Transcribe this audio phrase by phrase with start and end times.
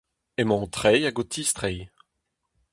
[0.41, 1.87] Emañ o treiñ hag o tistreiñ.